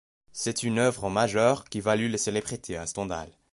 [0.31, 3.29] C'est une œuvre majeure qui valut la célébrité à Stendhal.